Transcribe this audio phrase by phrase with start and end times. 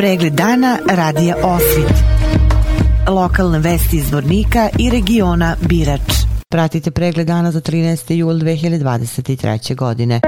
[0.00, 1.92] Pregled dana radija Osvit.
[3.08, 6.00] Lokalne vesti iz Vornika i regiona Birač.
[6.48, 8.12] Pratite pregled dana za 13.
[8.12, 9.74] jul 2023.
[9.74, 10.20] godine.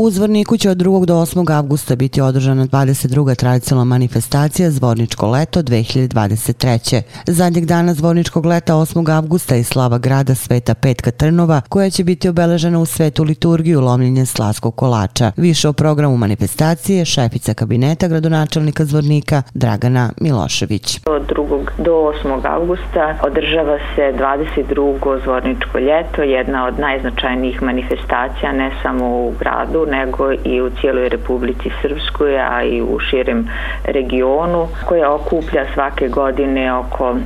[0.00, 1.04] U Zvorniku će od 2.
[1.04, 1.52] do 8.
[1.52, 3.34] avgusta biti održana 22.
[3.34, 7.02] tradicionalna manifestacija Zvorničko leto 2023.
[7.26, 9.16] Zadnjeg dana Zvorničkog leta 8.
[9.16, 14.26] avgusta je slava grada Sveta Petka Trnova koja će biti obeležena u svetu liturgiju lomljenje
[14.26, 15.32] slaskog kolača.
[15.36, 21.00] Više o programu manifestacije šefica kabineta gradonačelnika Zvornika Dragana Milošević.
[21.06, 21.66] Od 2.
[21.78, 22.46] do 8.
[22.46, 25.22] avgusta održava se 22.
[25.24, 31.70] Zvorničko ljeto, jedna od najznačajnijih manifestacija ne samo u gradu nego i u cijeloj Republici
[31.82, 33.48] Srpskoj, a i u širem
[33.84, 37.16] regionu, koja okuplja svake godine oko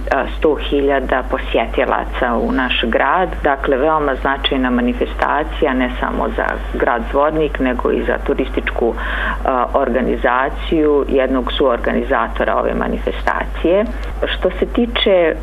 [0.42, 3.28] 100.000 posjetilaca u naš grad.
[3.42, 8.94] Dakle, veoma značajna manifestacija, ne samo za grad Zvornik, nego i za turističku
[9.74, 13.84] organizaciju jednog suorganizatora ove manifestacije.
[14.26, 15.34] Što se tiče e,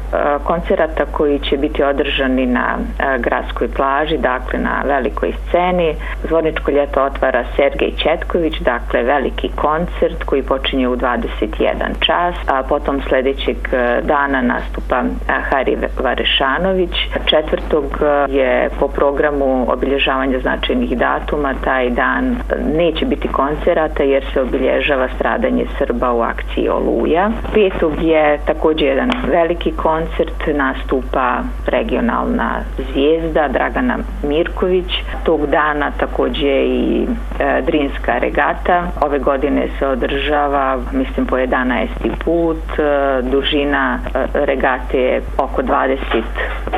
[0.44, 5.96] koncerata koji će biti održani na e, gradskoj plaži, dakle na velikoj sceni,
[6.28, 13.02] Zvorničko ljeto otvara Sergej Četković, dakle veliki koncert koji počinje u 21 čas, a potom
[13.10, 16.92] sljedećeg e, dana nastupa Hari Varešanović.
[17.26, 17.86] Četvrtog
[18.30, 22.36] je po programu obilježavanja značajnih datuma, taj dan
[22.76, 27.32] neće biti koncerata jer se obilježava stradanje Srba u akciji Oluja.
[27.54, 34.92] Petog je također jedan veliki koncert, nastupa regionalna zvijezda Dragana Mirković.
[35.24, 37.08] Tog dana također i
[37.40, 38.84] E, Drinska regata.
[39.02, 41.88] Ove godine se održava, mislim, po 11.
[42.26, 42.80] put.
[42.80, 45.98] E, dužina e, regate je oko 20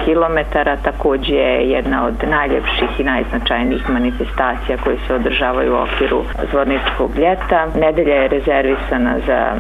[0.06, 0.58] km.
[0.84, 7.68] Također je jedna od najljepših i najznačajnijih manifestacija koje se održavaju u okviru zvorničkog ljeta.
[7.80, 9.52] Nedelja je rezervisana za,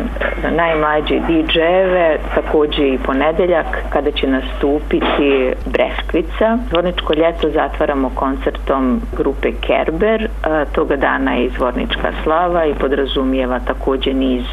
[0.41, 6.57] za najmlađe DJ-eve, takođe i ponedeljak kada će nastupiti Breskvica.
[6.69, 10.27] Zvorničko ljeto zatvaramo koncertom grupe Kerber.
[10.73, 14.43] Tog toga dana je Zvornička slava i podrazumijeva takođe niz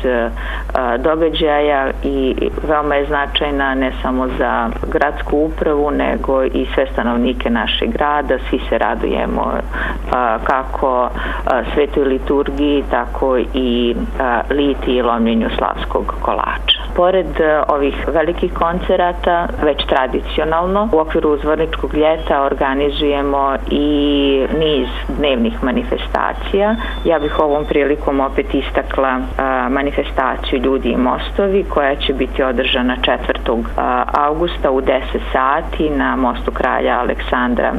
[0.98, 2.34] događaja i
[2.68, 8.38] veoma je značajna ne samo za gradsku upravu nego i sve stanovnike našeg grada.
[8.50, 9.52] Svi se radujemo
[10.44, 11.10] kako
[11.74, 13.96] svetoj liturgiji tako i
[14.50, 21.94] liti i lomljenju slavskog kolača pored e, ovih velikih koncerata, već tradicionalno, u okviru uzvorničkog
[21.94, 23.86] ljeta organizujemo i
[24.58, 24.88] niz
[25.18, 26.76] dnevnih manifestacija.
[27.04, 29.22] Ja bih ovom prilikom opet istakla e,
[29.68, 33.58] manifestaciju Ljudi i mostovi koja će biti održana 4.
[33.58, 33.62] E,
[34.12, 35.00] augusta u 10
[35.32, 37.72] sati na mostu kralja Aleksandra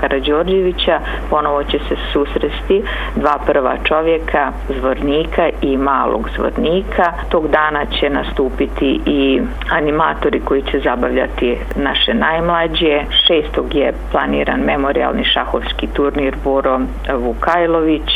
[0.00, 1.00] Karadžorđevića.
[1.30, 2.82] Ponovo će se susresti
[3.16, 7.12] dva prva čovjeka, zvornika i malog zvornika.
[7.28, 9.40] Tog dana će nas nastupiti i
[9.70, 13.04] animatori koji će zabavljati naše najmlađe.
[13.26, 16.80] Šestog je planiran memorialni šahovski turnir Boro
[17.18, 18.10] Vukajlović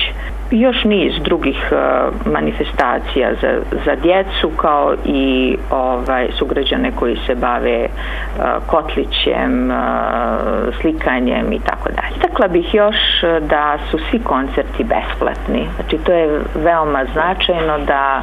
[0.53, 7.87] još niz drugih uh, manifestacija za, za djecu kao i ovaj sugrađane koji se bave
[7.87, 12.15] uh, kotlićem, uh, slikanjem i tako dalje.
[12.17, 12.97] Istakla bih još
[13.41, 15.69] da su svi koncerti besplatni.
[15.77, 18.23] Znači to je veoma značajno da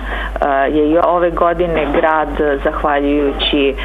[0.67, 3.75] je i ove godine grad zahvaljujući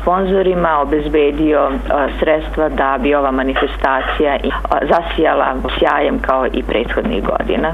[0.00, 1.70] sponzorima obezbedio
[2.18, 4.36] sredstva da bi ova manifestacija
[4.82, 7.73] zasijala sjajem kao i prethodnih godina.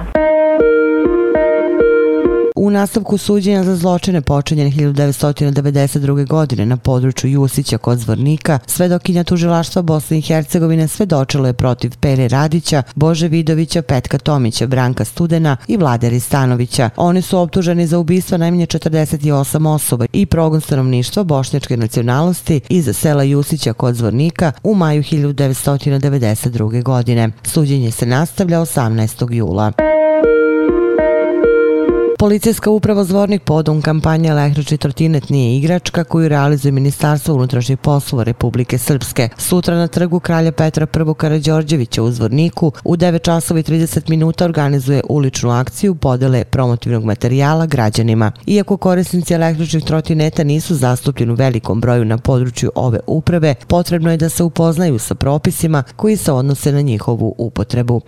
[2.63, 6.27] U nastavku suđenja za zločine počinjene 1992.
[6.27, 12.29] godine na području Jusića kod Zvornika, svedokinja tužilaštva Bosne i Hercegovine svedočilo je protiv Pere
[12.29, 16.91] Radića, Bože Vidovića, Petka Tomića, Branka Studena i Vlade Ristanovića.
[16.97, 23.23] Oni su optuženi za ubistva najmanje 48 osoba i progon stanovništva bošnjačke nacionalnosti iz sela
[23.23, 26.83] Jusića kod Zvornika u maju 1992.
[26.83, 27.31] godine.
[27.43, 29.33] Suđenje se nastavlja 18.
[29.33, 29.90] jula.
[32.21, 38.79] Policijska uprava Zvornik podom kampanja Električni trotinet nije igračka koju realizuje Ministarstvo unutrašnjih poslova Republike
[38.79, 39.29] Srpske.
[39.37, 41.15] Sutra na trgu Kralja Petra I.
[41.17, 47.67] Karadžorđevića u Zvorniku u 9 časova i 30 minuta organizuje uličnu akciju podele promotivnog materijala
[47.67, 48.33] građanima.
[48.47, 54.17] Iako korisnici električnih trotineta nisu zastupljeni u velikom broju na području ove uprave, potrebno je
[54.17, 58.01] da se upoznaju sa propisima koji se odnose na njihovu upotrebu.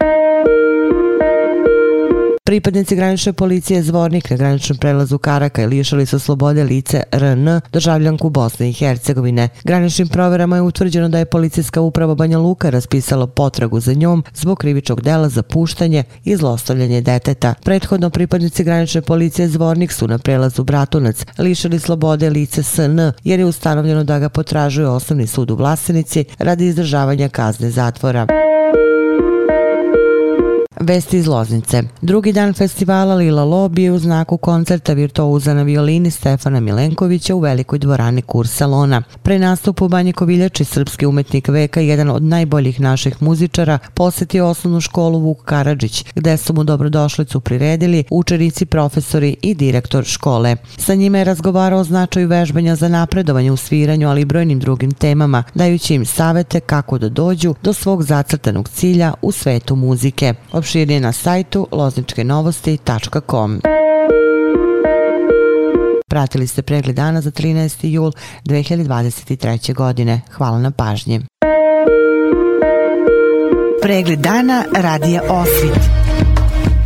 [2.52, 8.30] Pripadnici granične policije Zvornik na graničnom prelazu Karaka i lišali su slobode lice RN, državljanku
[8.30, 9.48] Bosne i Hercegovine.
[9.64, 14.58] Graničnim proverama je utvrđeno da je policijska uprava Banja Luka raspisala potragu za njom zbog
[14.58, 17.54] krivičnog dela za puštanje i zlostavljanje deteta.
[17.64, 23.46] Prethodno pripadnici granične policije Zvornik su na prelazu Bratunac lišali slobode lice SN jer je
[23.46, 28.51] ustanovljeno da ga potražuje osnovni sud u Vlasenici radi izdržavanja kazne zatvora.
[30.82, 31.82] Vesti iz Loznice.
[32.00, 37.40] Drugi dan festivala Lila Lo bio u znaku koncerta virtuoza na violini Stefana Milenkovića u
[37.40, 39.02] velikoj dvorani Kur Salona.
[39.22, 45.18] Pre nastupu Banje Koviljači, srpski umetnik veka, jedan od najboljih naših muzičara, posjetio osnovnu školu
[45.18, 50.56] Vuk Karadžić, gde su mu dobrodošlicu priredili učenici, profesori i direktor škole.
[50.76, 54.90] Sa njime je razgovarao o značaju vežbanja za napredovanje u sviranju, ali i brojnim drugim
[54.90, 60.34] temama, dajući im savete kako da dođu do svog zacrtanog cilja u svetu muzike
[60.72, 63.60] širi na sajtu lozničkenovosti.com.
[66.08, 67.86] Pratili ste pregled dana za 13.
[67.86, 68.12] jul
[68.44, 69.74] 2023.
[69.74, 70.20] godine.
[70.30, 71.20] Hvala na pažnji.
[73.82, 75.80] Pregled dana radija Osvit.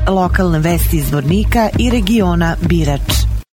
[0.08, 3.25] Lokalne vesti iz Vornika i regiona Birač.